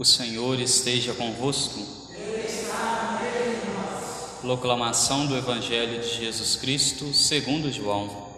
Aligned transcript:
O 0.00 0.04
Senhor 0.06 0.58
esteja 0.58 1.12
convosco. 1.12 1.86
Proclamação 4.40 5.26
do 5.26 5.36
Evangelho 5.36 6.00
de 6.00 6.16
Jesus 6.16 6.56
Cristo, 6.56 7.12
segundo 7.12 7.70
João. 7.70 8.30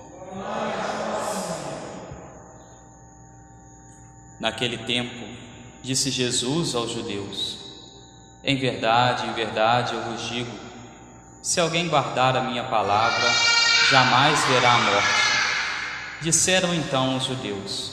Naquele 4.40 4.77
tempo, 4.79 5.25
disse 5.80 6.11
Jesus 6.11 6.74
aos 6.74 6.90
judeus: 6.90 7.58
Em 8.42 8.58
verdade, 8.58 9.29
em 9.29 9.33
verdade 9.33 9.94
eu 9.94 10.03
vos 10.03 10.29
digo: 10.29 10.51
se 11.40 11.60
alguém 11.60 11.87
guardar 11.87 12.37
a 12.37 12.42
minha 12.42 12.65
palavra, 12.65 13.31
jamais 13.88 14.44
verá 14.47 14.72
a 14.72 14.79
morte. 14.79 16.23
Disseram 16.23 16.74
então 16.74 17.16
os 17.16 17.24
judeus: 17.27 17.92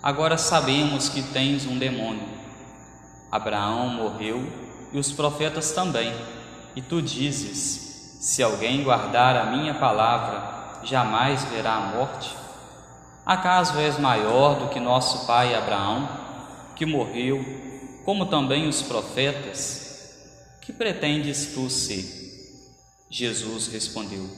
Agora 0.00 0.38
sabemos 0.38 1.08
que 1.08 1.22
tens 1.22 1.66
um 1.66 1.76
demônio. 1.76 2.33
Abraão 3.34 3.88
morreu 3.88 4.46
e 4.92 4.96
os 4.96 5.10
profetas 5.10 5.72
também, 5.72 6.14
e 6.76 6.80
tu 6.80 7.02
dizes: 7.02 8.20
Se 8.20 8.44
alguém 8.44 8.84
guardar 8.84 9.36
a 9.36 9.46
minha 9.46 9.74
palavra, 9.74 10.78
jamais 10.84 11.42
verá 11.46 11.74
a 11.74 11.80
morte? 11.96 12.30
Acaso 13.26 13.76
és 13.80 13.98
maior 13.98 14.54
do 14.60 14.68
que 14.68 14.78
nosso 14.78 15.26
pai 15.26 15.52
Abraão, 15.52 16.08
que 16.76 16.86
morreu, 16.86 17.44
como 18.04 18.26
também 18.26 18.68
os 18.68 18.82
profetas? 18.82 20.14
Que 20.62 20.72
pretendes 20.72 21.54
tu 21.54 21.68
ser? 21.68 22.04
Jesus 23.10 23.66
respondeu: 23.66 24.30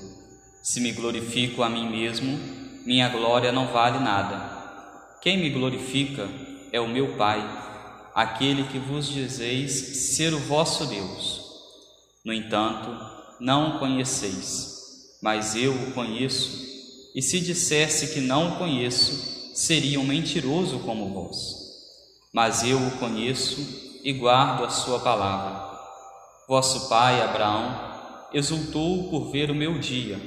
Se 0.62 0.80
me 0.80 0.92
glorifico 0.92 1.62
a 1.62 1.68
mim 1.68 1.90
mesmo, 1.90 2.38
minha 2.86 3.10
glória 3.10 3.52
não 3.52 3.66
vale 3.66 3.98
nada. 3.98 4.56
Quem 5.20 5.36
me 5.36 5.50
glorifica 5.50 6.26
é 6.72 6.80
o 6.80 6.88
meu 6.88 7.14
Pai, 7.16 7.44
aquele 8.16 8.64
que 8.64 8.78
vos 8.78 9.06
dizeis 9.08 9.70
ser 10.14 10.32
o 10.32 10.38
vosso 10.38 10.86
Deus. 10.86 11.42
No 12.24 12.32
entanto, 12.32 12.88
não 13.38 13.76
o 13.76 13.78
conheceis, 13.78 15.18
mas 15.20 15.54
eu 15.54 15.74
o 15.74 15.92
conheço, 15.92 16.64
e 17.14 17.20
se 17.20 17.38
dissesse 17.40 18.14
que 18.14 18.20
não 18.22 18.54
o 18.54 18.56
conheço, 18.56 19.52
seria 19.54 20.00
um 20.00 20.06
mentiroso 20.06 20.78
como 20.78 21.12
vós. 21.12 21.56
Mas 22.32 22.64
eu 22.64 22.78
o 22.78 22.90
conheço 22.92 24.00
e 24.02 24.14
guardo 24.14 24.64
a 24.64 24.70
sua 24.70 24.98
palavra. 25.00 25.78
Vosso 26.48 26.88
pai 26.88 27.20
Abraão 27.20 28.28
exultou 28.32 29.10
por 29.10 29.30
ver 29.30 29.50
o 29.50 29.54
meu 29.54 29.78
dia, 29.78 30.18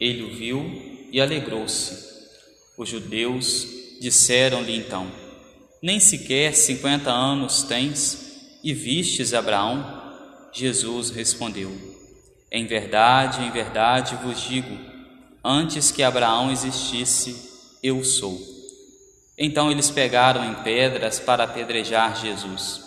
ele 0.00 0.22
o 0.22 0.34
viu 0.34 1.08
e 1.12 1.20
alegrou-se. 1.20 2.06
Os 2.78 2.88
judeus 2.88 3.76
Disseram-lhe 4.00 4.76
então: 4.76 5.10
Nem 5.82 6.00
sequer 6.00 6.54
cinquenta 6.54 7.10
anos 7.10 7.62
tens 7.62 8.58
e 8.62 8.72
vistes 8.72 9.34
Abraão? 9.34 10.02
Jesus 10.52 11.10
respondeu: 11.10 11.70
Em 12.50 12.66
verdade, 12.66 13.42
em 13.42 13.50
verdade 13.50 14.16
vos 14.16 14.40
digo, 14.40 14.76
antes 15.44 15.90
que 15.90 16.02
Abraão 16.02 16.50
existisse, 16.50 17.50
eu 17.82 18.02
sou. 18.02 18.40
Então 19.38 19.70
eles 19.70 19.90
pegaram 19.90 20.44
em 20.44 20.54
pedras 20.62 21.20
para 21.20 21.44
apedrejar 21.44 22.16
Jesus. 22.20 22.82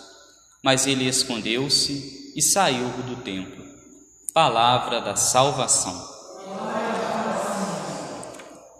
Mas 0.62 0.86
ele 0.86 1.08
escondeu-se 1.08 2.32
e 2.36 2.42
saiu 2.42 2.88
do 3.06 3.16
templo. 3.22 3.64
Palavra 4.34 5.00
da 5.00 5.16
salvação. 5.16 6.10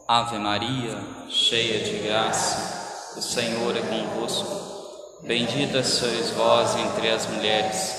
Ave 0.07 0.39
Maria 0.39 0.99
cheia 1.29 1.85
de 1.85 1.99
graça, 2.03 2.80
o 3.17 3.23
Senhor 3.23 3.77
é 3.77 3.81
convosco. 3.83 4.71
Bendita 5.23 5.83
sois 5.85 6.31
vós 6.31 6.77
entre 6.77 7.11
as 7.11 7.27
mulheres, 7.27 7.95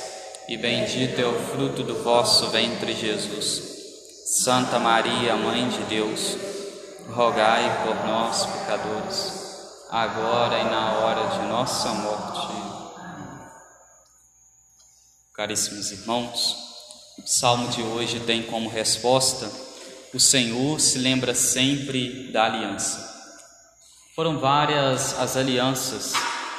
e 0.48 0.58
bendito 0.58 1.20
é 1.20 1.26
o 1.26 1.40
fruto 1.48 1.84
do 1.84 2.03
vosso 2.03 2.50
ventre, 2.50 2.95
Jesus. 2.95 3.62
Santa 4.26 4.80
Maria, 4.80 5.36
Mãe 5.36 5.68
de 5.69 5.84
Deus, 5.84 6.38
rogai 7.09 7.86
por 7.86 7.96
nós, 8.08 8.46
pecadores, 8.46 9.34
agora 9.90 10.59
e 10.59 10.63
na 10.63 10.94
hora 10.94 11.28
de 11.38 11.47
nossa 11.47 11.90
morte. 11.90 12.62
Caríssimos 15.34 15.91
irmãos, 15.91 16.56
o 17.18 17.28
salmo 17.28 17.68
de 17.69 17.81
hoje 17.81 18.19
tem 18.22 18.44
como 18.44 18.69
resposta: 18.69 19.52
O 20.13 20.19
Senhor 20.19 20.80
se 20.80 20.97
lembra 20.97 21.36
sempre 21.36 22.31
da 22.31 22.46
aliança. 22.46 23.11
Foram 24.14 24.40
várias 24.40 25.18
as 25.18 25.38
alianças 25.38 26.12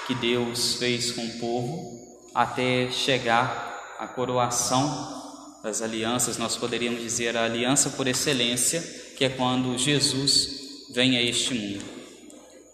que 0.07 0.15
Deus 0.15 0.77
fez 0.77 1.13
com 1.13 1.23
o 1.23 1.39
povo 1.39 2.01
até 2.35 2.91
chegar 2.91 3.95
à 3.99 4.07
coroação 4.07 5.61
das 5.63 5.83
alianças, 5.83 6.39
nós 6.39 6.57
poderíamos 6.57 7.03
dizer 7.03 7.37
a 7.37 7.45
aliança 7.45 7.91
por 7.91 8.09
excelência, 8.09 8.81
que 9.17 9.25
é 9.27 9.29
quando 9.29 9.77
Jesus 9.77 10.89
vem 10.95 11.19
a 11.19 11.23
este 11.23 11.53
mundo. 11.53 11.85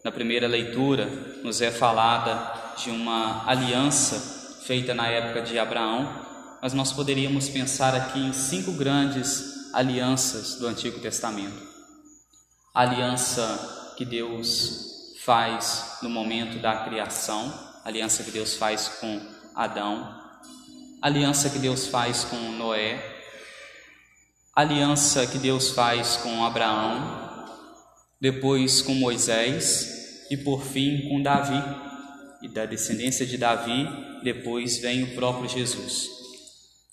Na 0.05 0.13
primeira 0.13 0.47
leitura, 0.47 1.07
nos 1.43 1.61
é 1.61 1.73
falada 1.73 2.77
de 2.77 2.89
uma 2.89 3.45
aliança 3.51 4.61
feita 4.63 4.95
na 4.95 5.09
época 5.09 5.43
de 5.43 5.59
Abraão, 5.59 6.09
mas 6.63 6.73
nós 6.73 6.93
poderíamos 6.93 7.49
pensar 7.49 7.97
aqui 7.97 8.21
em 8.21 8.33
cinco 8.33 8.71
grandes 8.73 9.73
alianças 9.75 10.55
do 10.55 10.69
Antigo 10.69 11.01
Testamento. 11.01 11.67
A 12.73 12.83
aliança 12.83 13.78
que 13.99 14.05
Deus 14.05 15.17
faz 15.25 15.99
no 16.03 16.09
momento 16.09 16.61
da 16.61 16.85
criação, 16.85 17.53
aliança 17.85 18.23
que 18.23 18.31
Deus 18.31 18.55
faz 18.55 18.87
com 19.01 19.21
Adão, 19.57 20.17
aliança 21.03 21.51
que 21.51 21.59
Deus 21.59 21.89
faz 21.89 22.23
com 22.23 22.37
Noé, 22.53 23.03
aliança 24.55 25.27
que 25.27 25.37
Deus 25.37 25.71
faz 25.71 26.17
com 26.19 26.45
Abraão, 26.45 27.49
depois 28.21 28.81
com 28.81 28.95
Moisés 28.95 30.29
e 30.31 30.37
por 30.37 30.63
fim 30.63 31.09
com 31.09 31.21
Davi. 31.21 31.61
E 32.41 32.47
da 32.47 32.67
descendência 32.67 33.27
de 33.27 33.37
Davi, 33.37 33.89
depois 34.23 34.79
vem 34.79 35.03
o 35.03 35.15
próprio 35.17 35.49
Jesus. 35.49 36.09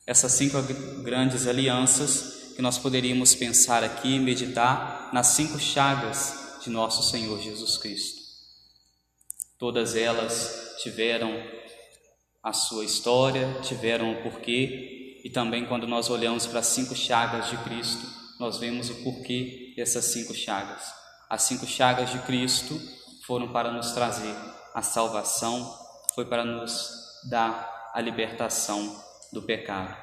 Essas 0.07 0.31
cinco 0.31 0.57
grandes 1.03 1.45
alianças 1.45 2.53
que 2.55 2.63
nós 2.63 2.79
poderíamos 2.79 3.35
pensar 3.35 3.83
aqui, 3.83 4.17
meditar 4.17 5.11
nas 5.13 5.27
cinco 5.27 5.59
chagas 5.59 6.44
de 6.65 6.71
nosso 6.71 7.03
Senhor 7.03 7.39
Jesus 7.39 7.77
Cristo. 7.77 8.21
Todas 9.59 9.95
elas 9.95 10.75
tiveram 10.81 11.31
a 12.43 12.51
sua 12.53 12.83
história, 12.83 13.61
tiveram 13.61 14.13
o 14.13 14.23
porquê, 14.23 15.21
e 15.23 15.29
também 15.29 15.65
quando 15.65 15.87
nós 15.87 16.09
olhamos 16.09 16.47
para 16.47 16.59
as 16.59 16.67
cinco 16.67 16.95
chagas 16.95 17.49
de 17.49 17.57
Cristo, 17.57 18.05
nós 18.39 18.57
vemos 18.57 18.89
o 18.89 18.95
porquê 19.03 19.73
dessas 19.77 20.05
cinco 20.05 20.33
chagas. 20.33 20.83
As 21.29 21.43
cinco 21.43 21.67
chagas 21.67 22.09
de 22.11 22.19
Cristo 22.19 22.79
foram 23.25 23.51
para 23.51 23.71
nos 23.71 23.91
trazer 23.91 24.35
a 24.73 24.81
salvação, 24.81 25.71
foi 26.15 26.25
para 26.25 26.43
nos 26.43 26.89
dar 27.29 27.91
a 27.93 28.01
libertação 28.01 29.03
do 29.31 29.43
pecado. 29.43 29.95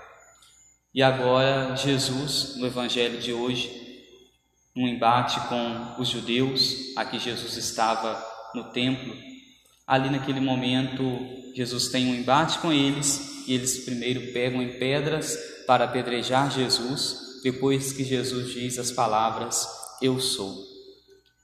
E 0.94 1.02
agora, 1.02 1.74
Jesus, 1.74 2.54
no 2.56 2.66
Evangelho 2.66 3.20
de 3.20 3.32
hoje, 3.32 3.81
um 4.74 4.88
embate 4.88 5.38
com 5.48 6.00
os 6.00 6.08
judeus, 6.08 6.96
aqui 6.96 7.18
Jesus 7.18 7.56
estava 7.56 8.22
no 8.54 8.64
templo. 8.64 9.14
Ali 9.86 10.08
naquele 10.08 10.40
momento, 10.40 11.02
Jesus 11.54 11.88
tem 11.88 12.06
um 12.06 12.14
embate 12.14 12.58
com 12.58 12.72
eles 12.72 13.46
e 13.46 13.54
eles 13.54 13.84
primeiro 13.84 14.32
pegam 14.32 14.62
em 14.62 14.78
pedras 14.78 15.36
para 15.66 15.84
apedrejar 15.84 16.50
Jesus, 16.50 17.40
depois 17.42 17.92
que 17.92 18.04
Jesus 18.04 18.52
diz 18.52 18.78
as 18.78 18.90
palavras: 18.90 19.66
Eu 20.00 20.18
sou. 20.20 20.72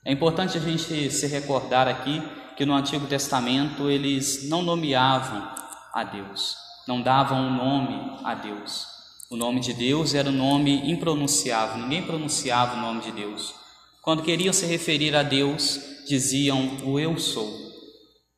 É 0.03 0.11
importante 0.11 0.57
a 0.57 0.61
gente 0.61 1.11
se 1.11 1.27
recordar 1.27 1.87
aqui 1.87 2.21
que 2.55 2.65
no 2.65 2.73
Antigo 2.73 3.05
Testamento 3.05 3.89
eles 3.89 4.49
não 4.49 4.61
nomeavam 4.61 5.47
a 5.93 6.03
Deus, 6.03 6.55
não 6.87 7.01
davam 7.01 7.47
um 7.47 7.55
nome 7.55 8.19
a 8.23 8.33
Deus. 8.33 8.98
O 9.31 9.37
nome 9.37 9.59
de 9.59 9.73
Deus 9.73 10.15
era 10.15 10.27
um 10.27 10.35
nome 10.35 10.89
impronunciável, 10.89 11.83
ninguém 11.83 12.01
pronunciava 12.01 12.75
o 12.75 12.81
nome 12.81 13.01
de 13.03 13.11
Deus. 13.11 13.53
Quando 14.01 14.23
queriam 14.23 14.51
se 14.51 14.65
referir 14.65 15.15
a 15.15 15.21
Deus, 15.21 15.79
diziam 16.07 16.79
o 16.83 16.99
Eu 16.99 17.15
sou. 17.19 17.47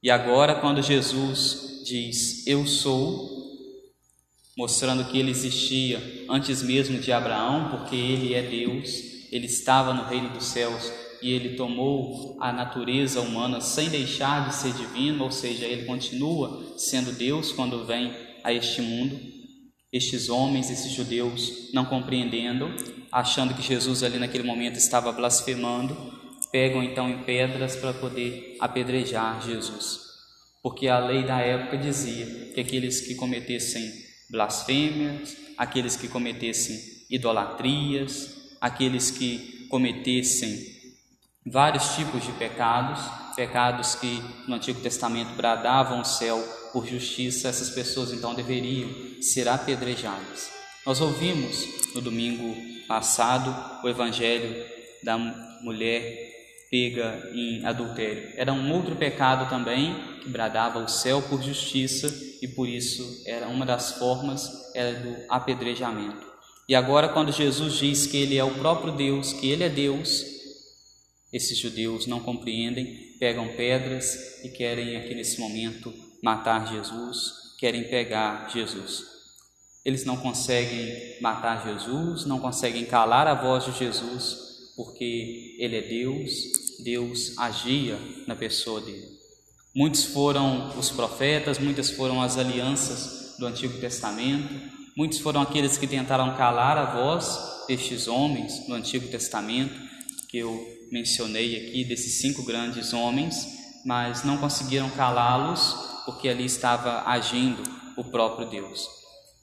E 0.03 0.11
agora, 0.11 0.55
quando 0.55 0.81
Jesus 0.81 1.81
diz 1.85 2.45
Eu 2.45 2.67
sou, 2.67 3.29
mostrando 4.57 5.05
que 5.05 5.17
ele 5.17 5.31
existia 5.31 6.25
antes 6.29 6.61
mesmo 6.61 6.99
de 6.99 7.13
Abraão, 7.13 7.69
porque 7.69 7.95
ele 7.95 8.33
é 8.33 8.41
Deus, 8.41 8.89
ele 9.31 9.45
estava 9.45 9.93
no 9.93 10.03
reino 10.03 10.31
dos 10.31 10.47
céus 10.47 10.91
e 11.21 11.31
ele 11.31 11.55
tomou 11.55 12.35
a 12.41 12.51
natureza 12.51 13.21
humana 13.21 13.61
sem 13.61 13.87
deixar 13.87 14.49
de 14.49 14.55
ser 14.55 14.73
divino, 14.73 15.23
ou 15.23 15.31
seja, 15.31 15.63
ele 15.65 15.85
continua 15.85 16.75
sendo 16.75 17.13
Deus 17.13 17.53
quando 17.53 17.85
vem 17.85 18.13
a 18.43 18.51
este 18.51 18.81
mundo. 18.81 19.40
Estes 19.91 20.29
homens, 20.29 20.69
esses 20.69 20.91
judeus, 20.91 21.69
não 21.73 21.85
compreendendo, 21.85 22.73
achando 23.11 23.53
que 23.53 23.61
Jesus 23.61 24.03
ali 24.03 24.17
naquele 24.17 24.43
momento 24.43 24.77
estava 24.77 25.11
blasfemando, 25.11 25.95
pegam 26.51 26.81
então 26.81 27.09
em 27.09 27.23
pedras 27.23 27.75
para 27.75 27.93
poder 27.93 28.57
apedrejar 28.59 29.41
Jesus. 29.45 29.99
porque 30.63 30.87
a 30.87 30.99
lei 30.99 31.23
da 31.23 31.39
época 31.39 31.77
dizia 31.77 32.25
que 32.53 32.61
aqueles 32.61 33.01
que 33.01 33.15
cometessem 33.15 33.91
blasfêmias, 34.29 35.35
aqueles 35.57 35.95
que 35.95 36.07
cometessem 36.07 36.79
idolatrias, 37.09 38.55
aqueles 38.61 39.09
que 39.09 39.65
cometessem 39.69 40.55
vários 41.45 41.95
tipos 41.95 42.23
de 42.23 42.31
pecados, 42.33 43.01
pecados 43.35 43.95
que 43.95 44.21
no 44.47 44.55
Antigo 44.55 44.79
Testamento 44.81 45.33
bradavam 45.35 46.01
o 46.01 46.05
céu 46.05 46.39
por 46.71 46.87
justiça, 46.87 47.49
essas 47.49 47.69
pessoas 47.69 48.11
então 48.11 48.33
deveriam 48.33 48.89
ser 49.21 49.47
apedrejadas. 49.47 50.49
Nós 50.85 50.99
ouvimos 50.99 51.67
no 51.93 52.01
domingo 52.01 52.55
passado 52.87 53.83
o 53.83 53.89
evangelho 53.89 54.65
da 55.03 55.17
mulher 55.17 56.31
pega 56.71 57.29
em 57.33 57.65
adultério. 57.65 58.31
Era 58.35 58.53
um 58.53 58.71
outro 58.73 58.95
pecado 58.95 59.49
também 59.49 59.93
que 60.23 60.29
bradava 60.29 60.79
o 60.79 60.87
céu 60.87 61.21
por 61.21 61.43
justiça 61.43 62.07
e 62.41 62.47
por 62.47 62.67
isso 62.67 63.23
era 63.25 63.47
uma 63.49 63.65
das 63.65 63.91
formas 63.93 64.49
era 64.73 64.99
do 64.99 65.15
apedrejamento. 65.29 66.25
E 66.67 66.73
agora 66.73 67.09
quando 67.09 67.31
Jesus 67.31 67.73
diz 67.73 68.07
que 68.07 68.17
ele 68.17 68.37
é 68.37 68.43
o 68.43 68.55
próprio 68.55 68.93
Deus, 68.93 69.33
que 69.33 69.49
ele 69.49 69.63
é 69.63 69.69
Deus, 69.69 70.23
esses 71.33 71.57
judeus 71.57 72.07
não 72.07 72.21
compreendem, 72.21 73.15
pegam 73.19 73.55
pedras 73.55 74.43
e 74.43 74.49
querem 74.49 74.95
aqui 74.97 75.13
nesse 75.13 75.39
momento 75.39 75.93
matar 76.21 76.67
Jesus, 76.67 77.55
querem 77.57 77.83
pegar 77.83 78.49
Jesus. 78.51 79.05
Eles 79.83 80.05
não 80.05 80.17
conseguem 80.17 81.17
matar 81.21 81.65
Jesus, 81.65 82.25
não 82.25 82.39
conseguem 82.39 82.85
calar 82.85 83.27
a 83.27 83.33
voz 83.33 83.65
de 83.65 83.71
Jesus, 83.71 84.73
porque 84.75 85.55
ele 85.57 85.75
é 85.75 85.81
Deus, 85.81 86.31
Deus 86.83 87.37
agia 87.37 87.97
na 88.27 88.35
pessoa 88.35 88.79
dele. 88.79 89.19
Muitos 89.75 90.03
foram 90.03 90.77
os 90.77 90.89
profetas, 90.89 91.57
muitas 91.57 91.89
foram 91.89 92.21
as 92.21 92.37
alianças 92.37 93.35
do 93.39 93.47
Antigo 93.47 93.79
Testamento, 93.79 94.53
muitos 94.95 95.19
foram 95.19 95.41
aqueles 95.41 95.77
que 95.77 95.87
tentaram 95.87 96.35
calar 96.35 96.77
a 96.77 96.85
voz 96.85 97.65
destes 97.67 98.07
homens 98.07 98.67
no 98.67 98.75
Antigo 98.75 99.07
Testamento, 99.07 99.73
que 100.29 100.37
eu 100.37 100.67
mencionei 100.91 101.55
aqui, 101.55 101.83
desses 101.85 102.21
cinco 102.21 102.43
grandes 102.43 102.93
homens, 102.93 103.47
mas 103.85 104.23
não 104.23 104.37
conseguiram 104.37 104.89
calá-los 104.91 105.90
porque 106.05 106.29
ali 106.29 106.45
estava 106.45 107.03
agindo 107.05 107.61
o 107.97 108.03
próprio 108.03 108.47
Deus. 108.47 108.87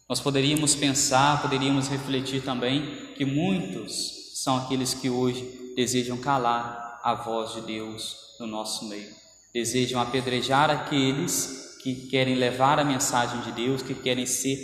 Nós 0.09 0.21
poderíamos 0.21 0.75
pensar, 0.75 1.43
poderíamos 1.43 1.89
refletir 1.89 2.43
também 2.43 3.13
que 3.15 3.25
muitos 3.25 4.33
são 4.43 4.57
aqueles 4.57 4.95
que 4.95 5.11
hoje 5.11 5.73
desejam 5.77 6.17
calar 6.17 7.01
a 7.03 7.15
voz 7.15 7.55
de 7.55 7.61
Deus 7.63 8.17
no 8.41 8.47
nosso 8.47 8.87
meio, 8.89 9.15
desejam 9.53 10.01
apedrejar 10.01 10.71
aqueles 10.71 11.79
que 11.83 12.07
querem 12.09 12.35
levar 12.35 12.79
a 12.79 12.85
mensagem 12.85 13.41
de 13.43 13.53
Deus, 13.53 13.83
que 13.83 13.95
querem 13.95 14.27
ser 14.27 14.59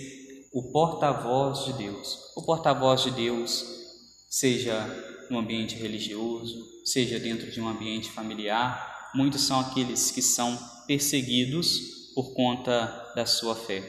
o 0.52 0.70
porta-voz 0.72 1.64
de 1.66 1.72
Deus. 1.74 2.32
O 2.36 2.42
porta-voz 2.42 3.02
de 3.02 3.10
Deus, 3.10 3.64
seja 4.30 4.86
no 5.30 5.38
ambiente 5.38 5.74
religioso, 5.74 6.54
seja 6.84 7.18
dentro 7.18 7.50
de 7.50 7.60
um 7.60 7.68
ambiente 7.68 8.10
familiar, 8.10 8.93
muitos 9.14 9.42
são 9.42 9.60
aqueles 9.60 10.10
que 10.10 10.20
são 10.20 10.58
perseguidos 10.86 12.12
por 12.14 12.34
conta 12.34 13.12
da 13.14 13.26
sua 13.26 13.54
fé. 13.54 13.82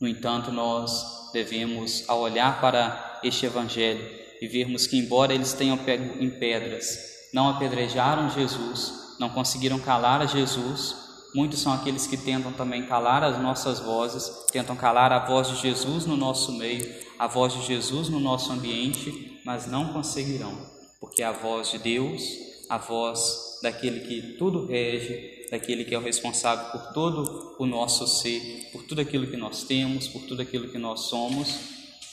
No 0.00 0.08
entanto, 0.08 0.50
nós 0.50 1.30
devemos, 1.32 2.04
ao 2.08 2.20
olhar 2.20 2.60
para 2.60 3.20
este 3.22 3.46
Evangelho 3.46 4.04
e 4.40 4.46
vermos 4.46 4.86
que, 4.86 4.98
embora 4.98 5.32
eles 5.32 5.52
tenham 5.52 5.78
pego 5.78 6.22
em 6.22 6.28
pedras, 6.28 6.98
não 7.32 7.48
apedrejaram 7.48 8.28
Jesus, 8.28 9.16
não 9.18 9.30
conseguiram 9.30 9.78
calar 9.78 10.20
a 10.20 10.26
Jesus, 10.26 10.96
muitos 11.34 11.60
são 11.60 11.72
aqueles 11.72 12.06
que 12.06 12.16
tentam 12.16 12.52
também 12.52 12.86
calar 12.86 13.22
as 13.22 13.40
nossas 13.40 13.80
vozes, 13.80 14.30
tentam 14.50 14.76
calar 14.76 15.12
a 15.12 15.24
voz 15.24 15.48
de 15.48 15.56
Jesus 15.56 16.04
no 16.04 16.16
nosso 16.16 16.52
meio, 16.52 17.02
a 17.18 17.26
voz 17.26 17.54
de 17.54 17.62
Jesus 17.62 18.08
no 18.08 18.20
nosso 18.20 18.52
ambiente, 18.52 19.40
mas 19.44 19.66
não 19.66 19.92
conseguirão, 19.92 20.68
porque 21.00 21.22
a 21.22 21.32
voz 21.32 21.70
de 21.70 21.78
Deus, 21.78 22.22
a 22.68 22.76
voz 22.76 23.51
daquele 23.62 24.00
que 24.00 24.34
tudo 24.36 24.66
rege, 24.66 25.46
daquele 25.50 25.84
que 25.84 25.94
é 25.94 25.98
o 25.98 26.02
responsável 26.02 26.70
por 26.72 26.92
todo 26.92 27.56
o 27.58 27.64
nosso 27.64 28.06
ser, 28.06 28.68
por 28.72 28.82
tudo 28.82 29.00
aquilo 29.00 29.26
que 29.26 29.36
nós 29.36 29.62
temos, 29.62 30.08
por 30.08 30.22
tudo 30.22 30.42
aquilo 30.42 30.68
que 30.68 30.78
nós 30.78 31.02
somos, 31.02 31.48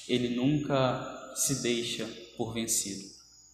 ele 0.08 0.30
nunca 0.30 1.34
se 1.36 1.62
deixa 1.62 2.08
por 2.38 2.54
vencido. 2.54 3.10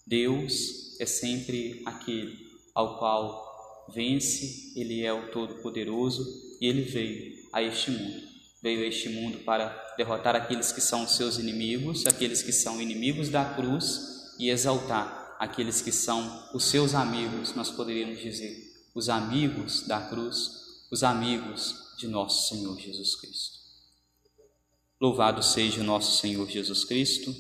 Deus 0.05 0.99
é 0.99 1.05
sempre 1.05 1.81
aquele 1.85 2.45
ao 2.73 2.99
qual 2.99 3.85
vence, 3.93 4.73
ele 4.75 5.03
é 5.03 5.13
o 5.13 5.31
Todo-Poderoso 5.31 6.57
e 6.59 6.67
ele 6.67 6.81
veio 6.81 7.35
a 7.53 7.61
este 7.61 7.91
mundo. 7.91 8.23
Veio 8.61 8.83
a 8.83 8.87
este 8.87 9.09
mundo 9.09 9.39
para 9.39 9.69
derrotar 9.95 10.35
aqueles 10.35 10.71
que 10.71 10.81
são 10.81 11.07
seus 11.07 11.37
inimigos, 11.37 12.05
aqueles 12.05 12.41
que 12.41 12.51
são 12.51 12.81
inimigos 12.81 13.29
da 13.29 13.45
cruz 13.45 14.33
e 14.39 14.49
exaltar 14.49 15.24
aqueles 15.39 15.81
que 15.81 15.91
são 15.91 16.49
os 16.53 16.65
seus 16.65 16.93
amigos, 16.93 17.53
nós 17.55 17.69
poderíamos 17.69 18.19
dizer 18.19 18.73
os 18.93 19.09
amigos 19.09 19.85
da 19.87 20.01
cruz, 20.01 20.85
os 20.91 21.03
amigos 21.03 21.95
de 21.97 22.07
nosso 22.07 22.47
Senhor 22.49 22.79
Jesus 22.79 23.15
Cristo. 23.15 23.55
Louvado 24.99 25.43
seja 25.43 25.83
nosso 25.83 26.19
Senhor 26.21 26.49
Jesus 26.49 26.85
Cristo 26.85 27.35